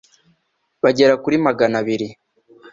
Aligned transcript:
bagera 0.83 1.13
kuri 1.23 1.35
Magana 1.45 1.75
abiri 1.81 2.07